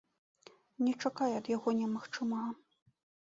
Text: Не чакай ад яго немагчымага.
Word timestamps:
Не 0.85 0.93
чакай 1.03 1.31
ад 1.41 1.51
яго 1.51 1.69
немагчымага. 1.83 2.49